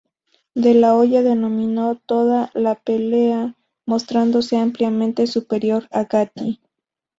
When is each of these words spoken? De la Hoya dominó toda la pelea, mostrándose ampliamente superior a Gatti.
De 0.55 0.73
la 0.73 0.95
Hoya 0.95 1.21
dominó 1.21 1.93
toda 1.95 2.49
la 2.55 2.73
pelea, 2.73 3.55
mostrándose 3.85 4.57
ampliamente 4.57 5.27
superior 5.27 5.87
a 5.91 6.05
Gatti. 6.05 6.59